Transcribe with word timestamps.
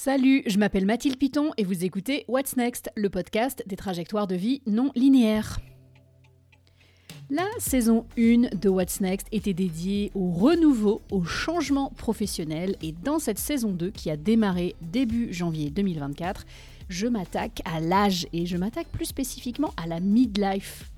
Salut, 0.00 0.44
je 0.46 0.58
m'appelle 0.58 0.86
Mathilde 0.86 1.18
Piton 1.18 1.50
et 1.56 1.64
vous 1.64 1.84
écoutez 1.84 2.24
What's 2.28 2.56
Next, 2.56 2.88
le 2.94 3.10
podcast 3.10 3.64
des 3.66 3.74
trajectoires 3.74 4.28
de 4.28 4.36
vie 4.36 4.62
non 4.64 4.92
linéaires. 4.94 5.58
La 7.30 7.48
saison 7.58 8.06
1 8.16 8.56
de 8.56 8.68
What's 8.68 9.00
Next 9.00 9.26
était 9.32 9.54
dédiée 9.54 10.12
au 10.14 10.30
renouveau, 10.30 11.02
au 11.10 11.24
changement 11.24 11.90
professionnel 11.90 12.76
et 12.80 12.92
dans 12.92 13.18
cette 13.18 13.40
saison 13.40 13.72
2 13.72 13.90
qui 13.90 14.08
a 14.08 14.16
démarré 14.16 14.76
début 14.82 15.32
janvier 15.32 15.68
2024, 15.70 16.46
je 16.88 17.08
m'attaque 17.08 17.60
à 17.64 17.80
l'âge 17.80 18.28
et 18.32 18.46
je 18.46 18.56
m'attaque 18.56 18.86
plus 18.92 19.06
spécifiquement 19.06 19.74
à 19.76 19.88
la 19.88 19.98
midlife 19.98 20.92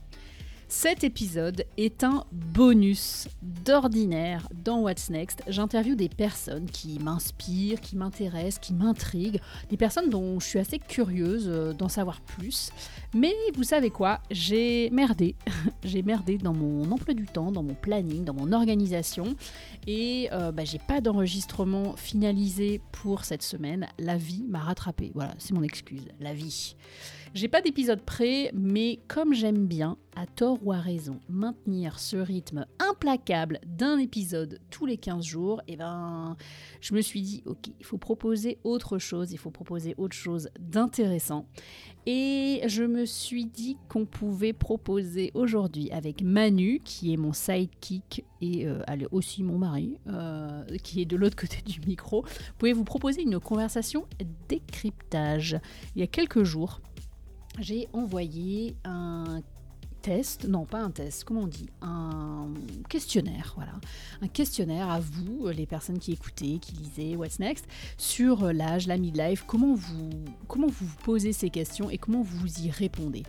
cet 0.71 1.03
épisode 1.03 1.65
est 1.77 2.05
un 2.05 2.25
bonus 2.31 3.27
d'ordinaire 3.43 4.49
dans 4.55 4.83
What's 4.83 5.11
Next. 5.11 5.43
J'interviewe 5.49 5.97
des 5.97 6.09
personnes 6.09 6.67
qui 6.67 7.01
m'inspirent, 7.01 7.81
qui 7.81 7.97
m'intéressent, 7.97 8.61
qui 8.61 8.73
m'intriguent, 8.73 9.41
des 9.69 9.77
personnes 9.77 10.11
dont 10.11 10.39
je 10.39 10.47
suis 10.47 10.61
assez 10.61 10.79
curieuse 10.79 11.49
euh, 11.49 11.73
d'en 11.73 11.89
savoir 11.89 12.21
plus. 12.21 12.71
Mais 13.17 13.35
vous 13.57 13.65
savez 13.65 13.91
quoi 13.91 14.21
J'ai 14.31 14.91
merdé. 14.91 15.35
j'ai 15.83 16.03
merdé 16.03 16.39
dans 16.39 16.55
mon 16.55 16.89
emploi 16.93 17.15
du 17.15 17.27
temps, 17.27 17.51
dans 17.51 17.65
mon 17.65 17.75
planning, 17.75 18.25
dans 18.25 18.35
mon 18.35 18.53
organisation. 18.53 19.35
Et 19.89 20.29
euh, 20.31 20.53
bah, 20.53 20.65
j'ai 20.65 20.79
pas 20.79 21.01
d'enregistrement 21.01 21.97
finalisé 21.97 22.81
pour 22.93 23.25
cette 23.25 23.43
semaine. 23.43 23.89
La 23.99 24.17
vie 24.17 24.45
m'a 24.49 24.61
rattrapé. 24.61 25.11
Voilà, 25.17 25.35
c'est 25.39 25.53
mon 25.53 25.65
excuse. 25.65 26.07
La 26.21 26.33
vie. 26.33 26.77
J'ai 27.33 27.47
pas 27.47 27.61
d'épisode 27.61 28.01
prêt, 28.01 28.51
mais 28.55 28.99
comme 29.07 29.35
j'aime 29.35 29.67
bien, 29.67 29.97
à 30.17 30.27
tort 30.27 30.60
à 30.69 30.81
raison, 30.81 31.21
maintenir 31.29 31.99
ce 31.99 32.17
rythme 32.17 32.67
implacable 32.79 33.61
d'un 33.67 33.99
épisode 33.99 34.61
tous 34.71 34.85
les 34.85 34.99
15 34.99 35.25
jours, 35.25 35.63
et 35.67 35.73
eh 35.73 35.77
ben, 35.77 36.37
je 36.81 36.95
me 36.95 37.01
suis 37.01 37.23
dit, 37.23 37.43
ok, 37.47 37.69
il 37.79 37.85
faut 37.85 37.99
proposer 37.99 38.59
autre 38.63 38.99
chose, 38.99 39.33
il 39.33 39.39
faut 39.39 39.51
proposer 39.51 39.95
autre 39.97 40.15
chose 40.15 40.51
d'intéressant. 40.61 41.47
Et 42.07 42.63
je 42.67 42.85
me 42.85 43.05
suis 43.07 43.47
dit 43.47 43.79
qu'on 43.89 44.05
pouvait 44.05 44.53
proposer 44.53 45.31
aujourd'hui 45.35 45.91
avec 45.91 46.23
Manu, 46.23 46.81
qui 46.85 47.13
est 47.13 47.17
mon 47.17 47.33
sidekick 47.33 48.25
et 48.41 48.67
euh, 48.67 48.83
aussi 49.11 49.43
mon 49.43 49.59
mari, 49.59 49.99
euh, 50.07 50.65
qui 50.83 51.03
est 51.03 51.07
de 51.07 51.17
l'autre 51.17 51.37
côté 51.37 51.63
du 51.63 51.81
micro, 51.87 52.25
pouvez 52.59 52.73
vous 52.73 52.85
proposer 52.85 53.23
une 53.23 53.41
conversation 53.41 54.07
décryptage. 54.49 55.59
Il 55.95 56.01
y 56.01 56.05
a 56.05 56.07
quelques 56.07 56.45
jours, 56.45 56.81
j'ai 57.59 57.89
envoyé 57.93 58.77
un 58.85 59.43
test, 60.01 60.47
non 60.47 60.65
pas 60.65 60.81
un 60.81 60.91
test, 60.91 61.25
comment 61.25 61.43
on 61.43 61.47
dit, 61.47 61.69
un 61.83 62.49
questionnaire, 62.89 63.53
voilà, 63.57 63.73
un 64.23 64.29
questionnaire 64.29 64.89
à 64.91 65.01
vous, 65.01 65.49
les 65.49 65.67
personnes 65.67 65.99
qui 65.99 66.13
écoutez, 66.13 66.59
qui 66.59 66.73
lisaient 66.75 67.17
What's 67.17 67.39
Next, 67.39 67.67
sur 67.99 68.53
l'âge, 68.53 68.87
la 68.87 68.97
midlife, 68.97 69.45
comment 69.47 69.75
vous, 69.75 70.11
comment 70.49 70.69
vous 70.69 70.87
posez 71.05 71.33
ces 71.33 71.51
questions 71.51 71.91
et 71.91 71.99
comment 71.99 72.23
vous 72.23 72.61
y 72.61 72.71
répondez. 72.71 73.21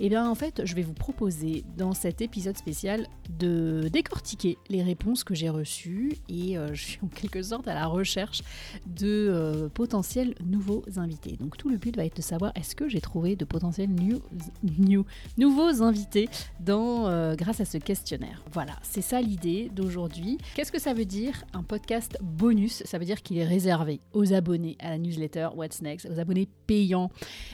Et 0.00 0.06
eh 0.06 0.08
bien 0.08 0.28
en 0.28 0.34
fait, 0.34 0.64
je 0.64 0.74
vais 0.74 0.82
vous 0.82 0.94
proposer 0.94 1.64
dans 1.76 1.92
cet 1.92 2.20
épisode 2.20 2.56
spécial 2.56 3.06
de 3.38 3.88
décortiquer 3.92 4.58
les 4.68 4.82
réponses 4.82 5.24
que 5.24 5.34
j'ai 5.34 5.48
reçues 5.48 6.16
et 6.28 6.58
euh, 6.58 6.74
je 6.74 6.82
suis 6.82 7.00
en 7.02 7.08
quelque 7.08 7.42
sorte 7.42 7.68
à 7.68 7.74
la 7.74 7.86
recherche 7.86 8.42
de 8.86 9.28
euh, 9.30 9.68
potentiels 9.68 10.34
nouveaux 10.44 10.84
invités. 10.96 11.36
Donc 11.36 11.56
tout 11.56 11.68
le 11.68 11.76
but 11.76 11.96
va 11.96 12.04
être 12.04 12.16
de 12.16 12.22
savoir 12.22 12.52
est-ce 12.54 12.74
que 12.74 12.88
j'ai 12.88 13.00
trouvé 13.00 13.36
de 13.36 13.44
potentiels 13.44 13.90
nouveaux 15.36 15.82
invités? 15.82 16.17
Dans, 16.60 17.06
euh, 17.06 17.34
grâce 17.34 17.60
à 17.60 17.64
ce 17.64 17.78
questionnaire. 17.78 18.42
Voilà, 18.52 18.74
c'est 18.82 19.02
ça 19.02 19.20
l'idée 19.20 19.70
d'aujourd'hui. 19.74 20.38
Qu'est-ce 20.54 20.72
que 20.72 20.80
ça 20.80 20.94
veut 20.94 21.04
dire 21.04 21.44
un 21.52 21.62
podcast 21.62 22.18
bonus? 22.22 22.82
Ça 22.84 22.98
veut 22.98 23.04
dire 23.04 23.22
qu'il 23.22 23.38
est 23.38 23.46
réservé 23.46 24.00
aux 24.12 24.32
abonnés 24.32 24.76
à 24.80 24.90
la 24.90 24.98
newsletter 24.98 25.50
What's 25.54 25.82
Next, 25.82 26.08
aux 26.10 26.18
abonnés 26.18 26.48
payants. 26.66 27.10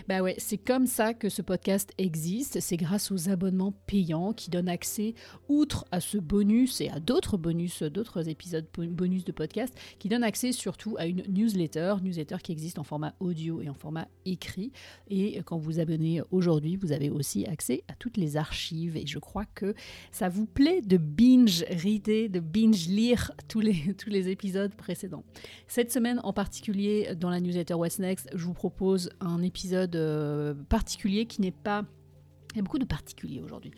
Bah 0.09 0.23
ouais, 0.23 0.35
c'est 0.39 0.59
comme 0.59 0.87
ça 0.87 1.15
que 1.15 1.29
ce 1.29 1.43
podcast 1.43 1.93
existe. 1.99 2.61
C'est 2.61 2.77
grâce 2.77 3.11
aux 3.11 3.29
abonnements 3.29 3.75
payants 3.87 4.33
qui 4.33 4.51
donnent 4.51 4.69
accès, 4.69 5.15
outre 5.49 5.85
à 5.91 6.01
ce 6.01 6.19
bonus 6.19 6.81
et 6.81 6.89
à 6.89 7.01
d'autres 7.01 7.37
bonus, 7.37 7.83
d'autres 7.83 8.29
épisodes 8.29 8.67
bonus 8.77 9.25
de 9.25 9.33
podcast, 9.33 9.75
qui 9.99 10.09
donnent 10.09 10.25
accès 10.25 10.53
surtout 10.53 10.97
à 10.99 11.07
une 11.07 11.23
newsletter, 11.29 11.97
newsletter 12.03 12.37
qui 12.43 12.53
existe 12.53 12.79
en 12.79 12.85
format 12.85 13.15
audio 13.21 13.61
et 13.61 13.69
en 13.69 13.75
format 13.75 14.09
écrit. 14.25 14.73
Et 15.11 15.43
quand 15.45 15.59
vous 15.59 15.81
abonnez 15.81 16.23
aujourd'hui, 16.31 16.77
vous 16.77 16.93
avez 16.93 17.11
aussi 17.11 17.45
accès 17.47 17.85
à 17.89 17.95
toutes 17.95 18.17
les 18.17 18.37
archives 18.37 18.54
et 18.73 19.07
je 19.07 19.19
crois 19.19 19.45
que 19.55 19.75
ça 20.11 20.29
vous 20.29 20.47
plaît 20.47 20.81
de 20.81 20.97
binge 20.97 21.65
reader, 21.71 22.29
de 22.29 22.41
binge 22.41 22.89
lire 22.89 23.33
tous 23.49 23.61
les, 23.61 23.95
tous 23.99 24.11
les 24.11 24.29
épisodes 24.29 24.75
précédents. 24.75 25.25
Cette 25.67 25.93
semaine 25.93 26.21
en 26.25 26.33
particulier, 26.33 27.15
dans 27.17 27.31
la 27.31 27.41
newsletter 27.41 27.75
What's 27.75 27.99
Next, 27.99 28.29
je 28.35 28.45
vous 28.45 28.55
propose 28.55 29.11
un 29.21 29.43
épisode 29.43 29.97
euh, 29.97 30.55
particulier 30.69 31.27
qui 31.27 31.41
n'est 31.41 31.51
pas... 31.51 31.85
Il 32.53 32.59
y 32.59 32.61
a 32.61 32.63
beaucoup 32.63 32.79
de 32.79 32.85
particuliers 32.85 33.43
aujourd'hui. 33.43 33.73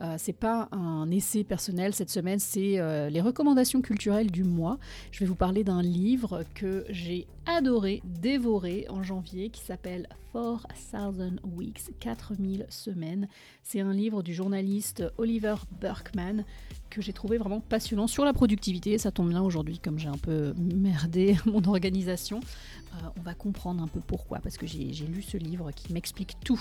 Euh, 0.00 0.16
c'est 0.18 0.32
pas 0.32 0.68
un 0.72 1.10
essai 1.10 1.44
personnel 1.44 1.94
cette 1.94 2.10
semaine, 2.10 2.38
c'est 2.38 2.78
euh, 2.78 3.08
les 3.08 3.20
recommandations 3.20 3.80
culturelles 3.80 4.30
du 4.30 4.42
mois. 4.42 4.78
Je 5.12 5.20
vais 5.20 5.26
vous 5.26 5.36
parler 5.36 5.64
d'un 5.64 5.80
livre 5.80 6.42
que 6.54 6.84
j'ai 6.90 7.26
adoré, 7.46 8.02
dévoré 8.04 8.86
en 8.90 9.02
janvier, 9.02 9.48
qui 9.50 9.62
s'appelle 9.62 10.08
4000 10.36 11.40
Weeks, 11.44 11.90
4000 12.00 12.66
semaines. 12.68 13.28
C'est 13.62 13.80
un 13.80 13.92
livre 13.92 14.22
du 14.22 14.34
journaliste 14.34 15.04
Oliver 15.18 15.56
Burkman 15.80 16.44
que 16.90 17.00
j'ai 17.02 17.12
trouvé 17.12 17.38
vraiment 17.38 17.60
passionnant 17.60 18.06
sur 18.06 18.24
la 18.24 18.32
productivité. 18.32 18.96
Ça 18.98 19.10
tombe 19.10 19.30
bien 19.30 19.42
aujourd'hui, 19.42 19.78
comme 19.78 19.98
j'ai 19.98 20.08
un 20.08 20.18
peu 20.18 20.54
merdé 20.56 21.36
mon 21.46 21.64
organisation. 21.64 22.38
Euh, 22.38 23.08
on 23.18 23.22
va 23.22 23.34
comprendre 23.34 23.82
un 23.82 23.88
peu 23.88 24.00
pourquoi, 24.00 24.38
parce 24.40 24.56
que 24.56 24.66
j'ai 24.66 25.06
lu 25.06 25.20
ce 25.22 25.36
livre 25.36 25.70
qui 25.72 25.92
m'explique 25.92 26.36
tout. 26.44 26.60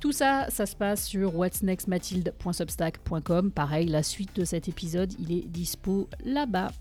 Tout 0.00 0.12
ça, 0.12 0.50
ça 0.50 0.66
se 0.66 0.76
passe 0.76 1.06
sur 1.06 1.34
whatsnextmathilde.substack.com. 1.36 3.52
Pareil, 3.52 3.86
la 3.86 4.02
suite 4.02 4.36
de 4.36 4.44
cet 4.44 4.68
épisode, 4.68 5.14
il 5.18 5.32
est 5.32 5.46
dispo 5.46 6.10
là-bas. 6.24 6.72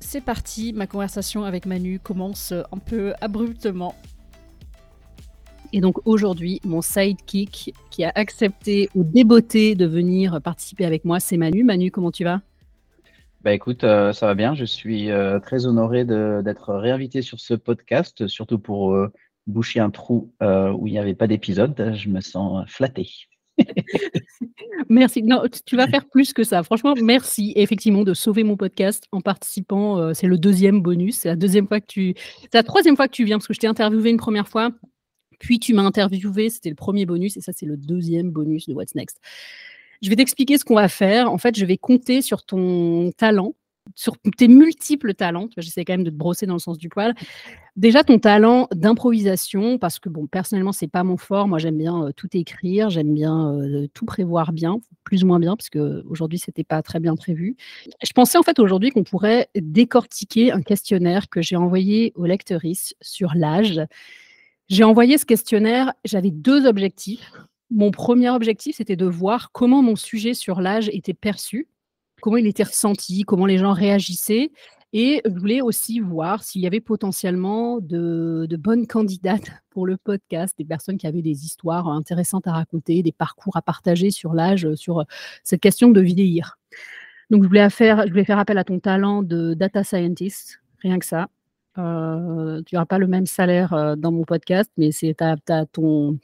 C'est 0.00 0.20
parti, 0.20 0.72
ma 0.72 0.86
conversation 0.86 1.42
avec 1.44 1.66
Manu 1.66 1.98
commence 1.98 2.52
un 2.52 2.78
peu 2.78 3.14
abruptement. 3.20 3.96
Et 5.72 5.80
donc 5.80 6.06
aujourd'hui, 6.06 6.60
mon 6.64 6.80
sidekick 6.82 7.74
qui 7.90 8.04
a 8.04 8.12
accepté 8.14 8.88
ou 8.94 9.04
déboté 9.04 9.74
de 9.74 9.86
venir 9.86 10.40
participer 10.42 10.84
avec 10.84 11.04
moi, 11.04 11.20
c'est 11.20 11.36
Manu. 11.36 11.64
Manu, 11.64 11.90
comment 11.90 12.10
tu 12.10 12.24
vas? 12.24 12.40
Bah 13.42 13.52
écoute, 13.52 13.84
euh, 13.84 14.12
ça 14.12 14.26
va 14.26 14.34
bien. 14.34 14.54
Je 14.54 14.64
suis 14.64 15.10
euh, 15.10 15.38
très 15.38 15.66
honoré 15.66 16.04
d'être 16.04 16.74
réinvité 16.74 17.22
sur 17.22 17.38
ce 17.38 17.54
podcast, 17.54 18.26
surtout 18.26 18.58
pour 18.58 18.92
euh, 18.94 19.12
boucher 19.46 19.78
un 19.78 19.90
trou 19.90 20.32
où 20.40 20.86
il 20.86 20.92
n'y 20.92 20.98
avait 20.98 21.14
pas 21.14 21.28
d'épisode. 21.28 21.94
Je 21.94 22.08
me 22.08 22.20
sens 22.20 22.68
flatté. 22.68 23.08
merci. 24.88 25.22
Non, 25.22 25.42
tu 25.66 25.76
vas 25.76 25.86
faire 25.86 26.06
plus 26.08 26.32
que 26.32 26.42
ça. 26.42 26.62
Franchement, 26.62 26.94
merci 27.00 27.52
effectivement 27.56 28.02
de 28.02 28.14
sauver 28.14 28.42
mon 28.42 28.56
podcast 28.56 29.04
en 29.12 29.20
participant. 29.20 30.12
c'est 30.14 30.26
le 30.26 30.38
deuxième 30.38 30.80
bonus. 30.80 31.18
C'est 31.18 31.28
la 31.28 31.36
deuxième 31.36 31.68
fois 31.68 31.80
que 31.80 31.86
tu. 31.86 32.14
C'est 32.42 32.54
la 32.54 32.62
troisième 32.64 32.96
fois 32.96 33.06
que 33.06 33.14
tu 33.14 33.24
viens 33.24 33.38
parce 33.38 33.46
que 33.46 33.54
je 33.54 33.60
t'ai 33.60 33.66
interviewé 33.68 34.10
une 34.10 34.16
première 34.16 34.48
fois. 34.48 34.70
Puis 35.38 35.58
tu 35.58 35.74
m'as 35.74 35.82
interviewé, 35.82 36.50
c'était 36.50 36.70
le 36.70 36.74
premier 36.74 37.06
bonus, 37.06 37.36
et 37.36 37.40
ça, 37.40 37.52
c'est 37.52 37.66
le 37.66 37.76
deuxième 37.76 38.30
bonus 38.30 38.68
de 38.68 38.74
What's 38.74 38.94
Next. 38.94 39.20
Je 40.02 40.08
vais 40.10 40.16
t'expliquer 40.16 40.58
ce 40.58 40.64
qu'on 40.64 40.76
va 40.76 40.88
faire. 40.88 41.30
En 41.30 41.38
fait, 41.38 41.56
je 41.58 41.64
vais 41.64 41.76
compter 41.76 42.22
sur 42.22 42.44
ton 42.44 43.10
talent, 43.16 43.54
sur 43.94 44.16
tes 44.36 44.48
multiples 44.48 45.14
talents. 45.14 45.48
J'essaie 45.56 45.84
quand 45.84 45.94
même 45.94 46.04
de 46.04 46.10
te 46.10 46.14
brosser 46.14 46.46
dans 46.46 46.54
le 46.54 46.60
sens 46.60 46.78
du 46.78 46.88
poil. 46.88 47.14
Déjà, 47.76 48.04
ton 48.04 48.18
talent 48.18 48.68
d'improvisation, 48.72 49.78
parce 49.78 49.98
que 49.98 50.08
bon, 50.08 50.26
personnellement, 50.26 50.72
c'est 50.72 50.88
pas 50.88 51.04
mon 51.04 51.16
fort. 51.16 51.48
Moi, 51.48 51.58
j'aime 51.58 51.78
bien 51.78 52.06
euh, 52.06 52.12
tout 52.12 52.28
écrire, 52.32 52.90
j'aime 52.90 53.14
bien 53.14 53.52
euh, 53.54 53.86
tout 53.94 54.04
prévoir 54.04 54.52
bien, 54.52 54.78
plus 55.04 55.24
ou 55.24 55.26
moins 55.26 55.38
bien, 55.38 55.56
parce 55.56 55.70
que 55.70 56.04
aujourd'hui, 56.08 56.38
c'était 56.38 56.64
pas 56.64 56.82
très 56.82 57.00
bien 57.00 57.14
prévu. 57.14 57.56
Je 58.02 58.12
pensais 58.12 58.38
en 58.38 58.42
fait 58.42 58.58
aujourd'hui 58.58 58.90
qu'on 58.90 59.04
pourrait 59.04 59.48
décortiquer 59.56 60.52
un 60.52 60.62
questionnaire 60.62 61.28
que 61.28 61.40
j'ai 61.40 61.56
envoyé 61.56 62.12
aux 62.16 62.26
lectrices 62.26 62.94
sur 63.00 63.32
l'âge. 63.34 63.80
J'ai 64.68 64.84
envoyé 64.84 65.18
ce 65.18 65.24
questionnaire. 65.24 65.92
J'avais 66.04 66.30
deux 66.30 66.66
objectifs 66.66 67.32
mon 67.70 67.90
premier 67.90 68.30
objectif, 68.30 68.76
c'était 68.76 68.96
de 68.96 69.06
voir 69.06 69.52
comment 69.52 69.82
mon 69.82 69.96
sujet 69.96 70.34
sur 70.34 70.60
l'âge 70.60 70.88
était 70.92 71.14
perçu, 71.14 71.68
comment 72.20 72.36
il 72.36 72.46
était 72.46 72.62
ressenti, 72.62 73.22
comment 73.22 73.46
les 73.46 73.58
gens 73.58 73.72
réagissaient. 73.72 74.50
Et 74.94 75.20
je 75.26 75.38
voulais 75.38 75.60
aussi 75.60 76.00
voir 76.00 76.42
s'il 76.42 76.62
y 76.62 76.66
avait 76.66 76.80
potentiellement 76.80 77.78
de, 77.78 78.48
bonnes 78.58 78.86
candidates 78.86 79.50
pour 79.70 79.86
le 79.86 79.98
podcast, 79.98 80.56
des 80.56 80.64
personnes 80.64 80.96
qui 80.96 81.06
avaient 81.06 81.20
des 81.20 81.44
histoires 81.44 81.88
intéressantes 81.88 82.46
à 82.46 82.52
raconter, 82.52 83.02
des 83.02 83.12
parcours 83.12 83.56
à 83.56 83.62
partager 83.62 84.10
sur 84.10 84.32
l'âge, 84.32 84.74
sur 84.74 85.04
cette 85.44 85.60
question 85.60 85.90
de 85.90 86.00
vieillir. 86.00 86.58
Donc, 87.30 87.42
je 87.42 87.48
voulais 87.48 87.68
faire, 87.68 88.00
appel 88.38 88.56
à 88.56 88.64
ton 88.64 88.78
talent 88.78 89.22
de 89.22 89.52
data 89.52 89.84
scientist, 89.84 90.62
rien 90.80 90.98
que 90.98 91.04
ça. 91.04 91.28
Euh, 91.78 92.62
tu 92.66 92.74
n'auras 92.74 92.86
pas 92.86 92.98
le 92.98 93.06
même 93.06 93.26
salaire 93.26 93.72
euh, 93.72 93.96
dans 93.96 94.12
mon 94.12 94.24
podcast, 94.24 94.70
mais 94.76 94.92
c'est 94.92 95.16
ton, 95.72 96.18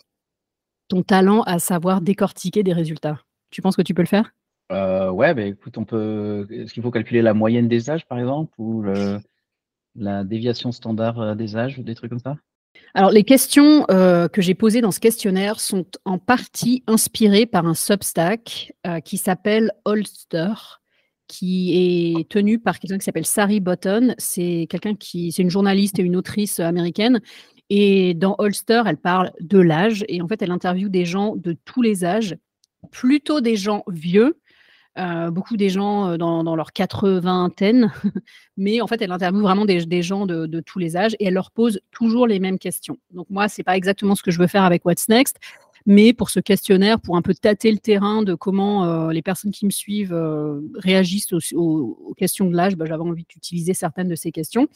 ton 0.89 1.03
talent 1.03 1.43
à 1.43 1.59
savoir 1.59 2.01
décortiquer 2.01 2.62
des 2.62 2.73
résultats. 2.73 3.21
Tu 3.51 3.62
penses 3.62 3.77
que 3.77 3.83
tu 3.83 3.95
peux 3.95 4.03
le 4.03 4.09
faire? 4.09 4.35
Euh, 4.73 5.11
Ouais, 5.11 5.35
bah, 5.35 5.43
écoute, 5.43 5.79
on 5.79 5.85
peut. 5.85 6.47
Est-ce 6.51 6.73
qu'il 6.73 6.83
faut 6.83 6.91
calculer 6.91 7.23
la 7.23 7.35
moyenne 7.35 7.69
des 7.69 7.91
âges, 7.91 8.06
par 8.06 8.19
exemple, 8.19 8.53
ou 8.59 8.83
la 9.97 10.25
déviation 10.25 10.73
standard 10.73 11.21
euh, 11.21 11.35
des 11.35 11.56
âges, 11.56 11.79
ou 11.79 11.83
des 11.83 11.95
trucs 11.95 12.11
comme 12.11 12.19
ça? 12.19 12.37
Alors, 12.95 13.11
les 13.11 13.23
questions 13.23 13.87
euh, 13.91 14.29
que 14.29 14.43
j'ai 14.43 14.55
posées 14.55 14.81
dans 14.81 14.91
ce 14.91 15.01
questionnaire 15.01 15.61
sont 15.61 15.87
en 16.05 16.19
partie 16.19 16.83
inspirées 16.87 17.47
par 17.47 17.67
un 17.67 17.75
Substack 17.75 18.73
euh, 18.87 19.01
qui 19.01 19.17
s'appelle 19.17 19.73
Holster, 19.85 20.55
qui 21.26 22.17
est 22.19 22.29
tenu 22.29 22.59
par 22.59 22.79
quelqu'un 22.79 22.99
qui 22.99 23.05
s'appelle 23.05 23.26
Sari 23.26 23.61
Button. 23.61 24.15
C'est 24.19 24.67
quelqu'un 24.69 24.94
qui, 24.94 25.32
c'est 25.32 25.43
une 25.43 25.50
journaliste 25.50 25.99
et 25.99 26.03
une 26.03 26.17
autrice 26.17 26.61
américaine. 26.61 27.21
Et 27.71 28.15
dans 28.15 28.37
Holster, 28.38 28.82
elle 28.87 28.99
parle 28.99 29.32
de 29.41 29.59
l'âge 29.59 30.05
et 30.09 30.21
en 30.21 30.29
fait, 30.29 30.43
elle 30.43 30.50
interviewe 30.50 30.91
des 30.91 31.05
gens 31.05 31.35
de 31.37 31.56
tous 31.65 31.82
les 31.82 32.05
âges, 32.05 32.37
plutôt 32.91 33.41
des 33.41 33.56
gens 33.56 33.85
vieux, 33.88 34.38
euh, 34.99 35.31
beaucoup 35.31 35.56
des 35.56 35.71
gens 35.71 36.11
euh, 36.11 36.17
dans, 36.17 36.44
dans 36.44 36.55
leur 36.55 36.73
quatre-vingtaine, 36.73 37.91
mais 38.56 38.81
en 38.81 38.87
fait, 38.87 39.03
elle 39.03 39.11
interviewe 39.11 39.43
vraiment 39.43 39.65
des, 39.65 39.87
des 39.87 40.03
gens 40.03 40.27
de, 40.27 40.47
de, 40.47 40.61
tous 40.61 40.79
les 40.79 40.97
âges 40.97 41.17
et 41.19 41.27
elle 41.27 41.35
leur 41.35 41.50
pose 41.50 41.81
toujours 41.91 42.27
les 42.27 42.38
mêmes 42.38 42.59
questions. 42.59 42.99
Donc 43.11 43.27
moi, 43.31 43.49
c'est 43.49 43.65
pas 43.65 43.77
exactement 43.77 44.15
ce 44.15 44.23
que 44.23 44.31
je 44.31 44.38
veux 44.38 44.47
faire 44.47 44.62
avec 44.62 44.85
What's 44.85 45.09
Next, 45.09 45.38
mais 45.87 46.13
pour 46.15 46.31
ce 46.31 46.41
questionnaire, 46.41 46.99
pour 47.01 47.17
un 47.17 47.23
peu 47.23 47.35
tâter 47.35 47.71
le 47.71 47.79
terrain 47.79 48.23
de 48.23 48.35
comment 48.35 48.85
euh, 48.85 49.13
les 49.13 49.23
personnes 49.23 49.51
qui 49.51 49.67
me 49.67 49.71
suivent 49.71 50.15
euh, 50.15 50.61
réagissent 50.77 51.33
aux, 51.33 51.41
aux, 51.55 51.99
aux, 52.07 52.15
questions 52.15 52.49
de 52.49 52.57
l'âge, 52.57 52.77
bah, 52.77 52.87
j'avais 52.87 53.03
envie 53.03 53.27
d'utiliser 53.29 53.75
certaines 53.75 54.09
de 54.09 54.15
ces 54.15 54.33
questions. 54.33 54.69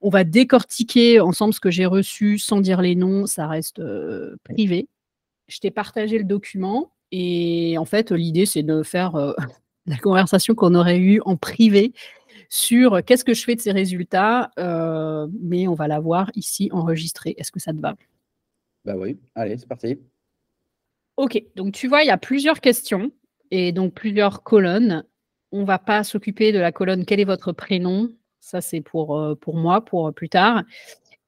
On 0.00 0.10
va 0.10 0.24
décortiquer 0.24 1.20
ensemble 1.20 1.54
ce 1.54 1.60
que 1.60 1.70
j'ai 1.70 1.86
reçu 1.86 2.38
sans 2.38 2.60
dire 2.60 2.82
les 2.82 2.96
noms, 2.96 3.26
ça 3.26 3.46
reste 3.46 3.78
euh, 3.78 4.34
privé. 4.42 4.88
Je 5.46 5.58
t'ai 5.60 5.70
partagé 5.70 6.18
le 6.18 6.24
document. 6.24 6.92
Et 7.12 7.76
en 7.78 7.84
fait, 7.84 8.10
l'idée, 8.10 8.46
c'est 8.46 8.62
de 8.62 8.82
faire 8.82 9.34
la 9.86 9.96
conversation 9.98 10.54
qu'on 10.54 10.74
aurait 10.74 10.98
eue 10.98 11.20
en 11.24 11.36
privé 11.36 11.92
sur 12.48 13.04
qu'est-ce 13.04 13.24
que 13.24 13.34
je 13.34 13.44
fais 13.44 13.54
de 13.54 13.60
ces 13.60 13.72
résultats, 13.72 14.50
mais 14.56 15.68
on 15.68 15.74
va 15.74 15.88
la 15.88 16.00
voir 16.00 16.30
ici 16.34 16.68
enregistrée. 16.72 17.34
Est-ce 17.36 17.52
que 17.52 17.60
ça 17.60 17.72
te 17.72 17.78
va? 17.78 17.94
Bah 18.84 18.94
oui, 18.96 19.18
allez, 19.34 19.58
c'est 19.58 19.68
parti. 19.68 19.98
Ok, 21.16 21.42
donc 21.56 21.74
tu 21.74 21.88
vois, 21.88 22.02
il 22.02 22.06
y 22.06 22.10
a 22.10 22.18
plusieurs 22.18 22.60
questions 22.60 23.12
et 23.50 23.72
donc 23.72 23.94
plusieurs 23.94 24.42
colonnes. 24.42 25.04
On 25.52 25.60
ne 25.60 25.66
va 25.66 25.78
pas 25.78 26.04
s'occuper 26.04 26.52
de 26.52 26.58
la 26.58 26.72
colonne 26.72 27.04
quel 27.04 27.20
est 27.20 27.24
votre 27.24 27.52
prénom? 27.52 28.10
Ça, 28.40 28.60
c'est 28.60 28.80
pour, 28.80 29.18
euh, 29.18 29.34
moi, 29.48 29.84
pour 29.84 30.12
plus 30.14 30.28
tard. 30.28 30.62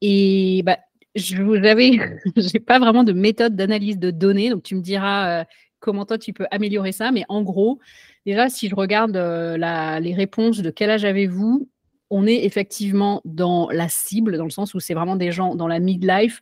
Et 0.00 0.62
bah, 0.64 0.78
je 1.14 1.42
vous 1.42 1.54
pas 2.66 2.78
vraiment 2.78 3.04
de 3.04 3.12
méthode 3.12 3.56
d'analyse 3.56 3.98
de 3.98 4.10
données, 4.10 4.50
donc 4.50 4.62
tu 4.62 4.74
me 4.74 4.80
diras 4.80 5.42
euh, 5.42 5.44
comment 5.80 6.06
toi 6.06 6.18
tu 6.18 6.32
peux 6.32 6.46
améliorer 6.50 6.92
ça. 6.92 7.12
Mais 7.12 7.24
en 7.28 7.42
gros, 7.42 7.78
déjà, 8.26 8.48
si 8.48 8.68
je 8.68 8.74
regarde 8.74 9.16
euh, 9.16 9.56
les 10.00 10.14
réponses 10.14 10.60
de 10.60 10.70
quel 10.70 10.90
âge 10.90 11.04
avez-vous, 11.04 11.68
on 12.10 12.26
est 12.26 12.44
effectivement 12.44 13.20
dans 13.24 13.68
la 13.70 13.88
cible, 13.88 14.36
dans 14.36 14.44
le 14.44 14.50
sens 14.50 14.74
où 14.74 14.80
c'est 14.80 14.94
vraiment 14.94 15.16
des 15.16 15.32
gens 15.32 15.54
dans 15.54 15.68
la 15.68 15.78
midlife. 15.80 16.40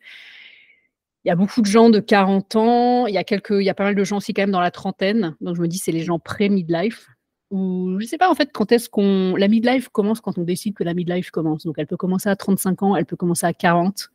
Il 1.25 1.29
y 1.29 1.31
a 1.31 1.35
beaucoup 1.35 1.61
de 1.61 1.67
gens 1.67 1.89
de 1.89 1.99
40 1.99 2.55
ans, 2.57 3.07
il 3.07 3.13
y 3.13 3.17
a, 3.17 3.23
quelques, 3.23 3.51
il 3.51 3.63
y 3.63 3.69
a 3.69 3.73
pas 3.73 3.85
mal 3.85 3.95
de 3.95 4.03
gens 4.03 4.17
aussi 4.17 4.33
quand 4.33 4.41
même 4.41 4.51
dans 4.51 4.59
la 4.59 4.71
trentaine. 4.71 5.35
Donc 5.39 5.55
je 5.55 5.61
me 5.61 5.67
dis, 5.67 5.77
c'est 5.77 5.93
les 5.93 6.03
gens 6.03 6.19
pré-midlife. 6.19 7.07
Ou 7.49 7.97
je 7.99 8.05
sais 8.05 8.17
pas 8.17 8.29
en 8.29 8.35
fait 8.35 8.49
quand 8.51 8.71
est-ce 8.71 8.89
qu'on. 8.89 9.35
La 9.35 9.47
midlife 9.47 9.87
commence 9.89 10.21
quand 10.21 10.37
on 10.37 10.43
décide 10.43 10.73
que 10.73 10.83
la 10.83 10.93
midlife 10.93 11.29
commence. 11.29 11.65
Donc 11.65 11.75
elle 11.77 11.87
peut 11.87 11.97
commencer 11.97 12.27
à 12.27 12.35
35 12.35 12.83
ans, 12.83 12.95
elle 12.95 13.05
peut 13.05 13.15
commencer 13.15 13.45
à 13.45 13.53
40. 13.53 14.09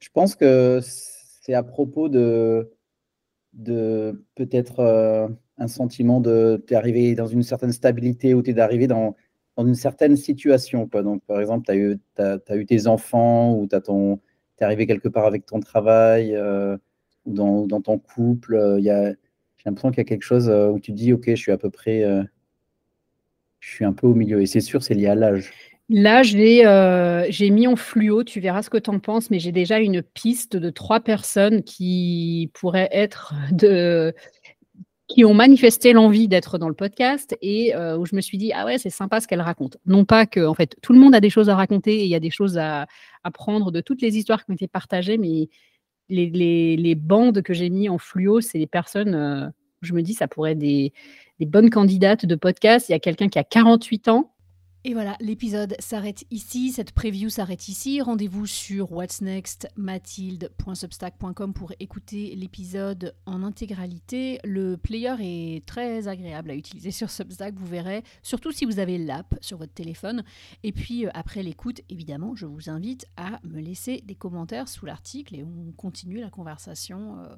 Je 0.00 0.08
pense 0.12 0.34
que 0.34 0.80
c'est 0.82 1.54
à 1.54 1.62
propos 1.62 2.08
de, 2.08 2.70
de 3.52 4.24
peut-être 4.34 4.80
euh, 4.80 5.28
un 5.58 5.68
sentiment 5.68 6.20
de 6.20 6.62
tu 6.66 6.74
es 6.74 6.76
arrivé 6.76 7.14
dans 7.14 7.28
une 7.28 7.42
certaine 7.42 7.72
stabilité 7.72 8.34
ou 8.34 8.42
tu 8.42 8.50
es 8.50 8.58
arrivé 8.58 8.86
dans, 8.86 9.16
dans, 9.56 9.66
une 9.66 9.74
certaine 9.74 10.16
situation. 10.16 10.88
Quoi. 10.88 11.02
Donc, 11.02 11.22
par 11.24 11.40
exemple, 11.40 11.64
tu 11.66 11.70
as, 11.72 11.76
eu, 11.76 11.98
as, 12.18 12.38
as 12.48 12.56
eu 12.56 12.66
tes 12.66 12.88
enfants 12.88 13.54
ou 13.54 13.66
tu 13.68 13.76
es 14.60 14.64
arrivé 14.64 14.86
quelque 14.86 15.08
part 15.08 15.26
avec 15.26 15.46
ton 15.46 15.60
travail 15.60 16.34
euh, 16.34 16.76
ou 17.24 17.34
dans, 17.34 17.66
dans, 17.66 17.80
ton 17.80 17.98
couple. 17.98 18.54
Euh, 18.54 18.80
J'ai 18.80 19.16
l'impression 19.64 19.90
qu'il 19.90 19.98
y 19.98 20.00
a 20.00 20.04
quelque 20.04 20.22
chose 20.22 20.48
euh, 20.48 20.68
où 20.68 20.80
tu 20.80 20.92
dis, 20.92 21.12
OK, 21.12 21.24
je 21.26 21.34
suis 21.34 21.52
à 21.52 21.58
peu 21.58 21.70
près, 21.70 22.02
euh, 22.02 22.22
je 23.60 23.68
suis 23.68 23.84
un 23.84 23.92
peu 23.92 24.06
au 24.06 24.14
milieu. 24.14 24.40
Et 24.42 24.46
c'est 24.46 24.60
sûr, 24.60 24.82
c'est 24.82 24.94
lié 24.94 25.08
à 25.08 25.14
l'âge. 25.14 25.52
Là, 25.88 26.24
j'ai 26.24 26.66
euh, 26.66 27.28
mis 27.40 27.68
en 27.68 27.76
fluo, 27.76 28.24
tu 28.24 28.40
verras 28.40 28.62
ce 28.62 28.70
que 28.70 28.76
tu 28.76 28.90
en 28.90 28.98
penses, 28.98 29.30
mais 29.30 29.38
j'ai 29.38 29.52
déjà 29.52 29.78
une 29.78 30.02
piste 30.02 30.56
de 30.56 30.68
trois 30.70 30.98
personnes 30.98 31.62
qui 31.62 32.50
pourraient 32.54 32.88
être 32.90 33.34
de 33.52 34.12
qui 35.08 35.24
ont 35.24 35.34
manifesté 35.34 35.92
l'envie 35.92 36.26
d'être 36.28 36.58
dans 36.58 36.68
le 36.68 36.74
podcast 36.74 37.36
et 37.40 37.74
euh, 37.76 37.96
où 37.96 38.06
je 38.06 38.16
me 38.16 38.20
suis 38.20 38.38
dit 38.38 38.52
ah 38.52 38.64
ouais 38.64 38.78
c'est 38.78 38.90
sympa 38.90 39.20
ce 39.20 39.28
qu'elle 39.28 39.40
raconte. 39.40 39.76
Non 39.86 40.04
pas 40.04 40.26
que 40.26 40.44
en 40.44 40.54
fait 40.54 40.76
tout 40.82 40.92
le 40.92 40.98
monde 40.98 41.14
a 41.14 41.20
des 41.20 41.30
choses 41.30 41.48
à 41.48 41.56
raconter 41.56 42.00
et 42.00 42.04
il 42.04 42.10
y 42.10 42.14
a 42.14 42.20
des 42.20 42.30
choses 42.30 42.58
à 42.58 42.86
apprendre 43.22 43.70
de 43.70 43.80
toutes 43.80 44.02
les 44.02 44.16
histoires 44.16 44.44
qui 44.44 44.50
ont 44.50 44.54
été 44.54 44.68
partagées, 44.68 45.18
mais 45.18 45.48
les, 46.08 46.94
bandes 46.94 47.42
que 47.42 47.52
j'ai 47.52 47.70
mis 47.70 47.88
en 47.88 47.98
fluo, 47.98 48.40
c'est 48.40 48.58
des 48.58 48.66
personnes, 48.66 49.14
euh, 49.14 49.48
je 49.82 49.92
me 49.92 50.02
dis 50.02 50.14
ça 50.14 50.28
pourrait 50.28 50.52
être 50.52 50.58
des 50.58 50.92
bonnes 51.40 51.70
candidates 51.70 52.26
de 52.26 52.34
podcast. 52.34 52.88
Il 52.88 52.92
y 52.92 52.94
a 52.94 53.00
quelqu'un 53.00 53.28
qui 53.28 53.38
a 53.38 53.44
48 53.44 54.08
ans 54.08 54.32
et 54.88 54.94
voilà, 54.94 55.16
l'épisode 55.18 55.74
s'arrête 55.80 56.22
ici, 56.30 56.70
cette 56.70 56.92
preview 56.92 57.28
s'arrête 57.28 57.66
ici. 57.66 58.00
Rendez-vous 58.00 58.46
sur 58.46 58.92
whatsnextmathilde.substack.com 58.92 61.54
pour 61.54 61.72
écouter 61.80 62.36
l'épisode 62.36 63.16
en 63.26 63.42
intégralité. 63.42 64.38
Le 64.44 64.76
player 64.76 65.16
est 65.18 65.66
très 65.66 66.06
agréable 66.06 66.52
à 66.52 66.54
utiliser 66.54 66.92
sur 66.92 67.10
Substack, 67.10 67.56
vous 67.56 67.66
verrez, 67.66 68.04
surtout 68.22 68.52
si 68.52 68.64
vous 68.64 68.78
avez 68.78 68.96
l'app 68.96 69.34
sur 69.40 69.58
votre 69.58 69.74
téléphone. 69.74 70.22
Et 70.62 70.70
puis 70.70 71.04
euh, 71.04 71.10
après 71.14 71.42
l'écoute, 71.42 71.80
évidemment, 71.88 72.36
je 72.36 72.46
vous 72.46 72.70
invite 72.70 73.08
à 73.16 73.40
me 73.42 73.60
laisser 73.60 74.02
des 74.02 74.14
commentaires 74.14 74.68
sous 74.68 74.86
l'article 74.86 75.34
et 75.34 75.42
on 75.42 75.72
continue 75.72 76.20
la 76.20 76.30
conversation 76.30 77.24
euh, 77.24 77.34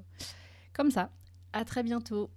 comme 0.74 0.90
ça. 0.90 1.12
À 1.54 1.64
très 1.64 1.82
bientôt. 1.82 2.30